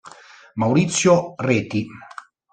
Maurizio 0.63 1.35
Reti 1.37 1.85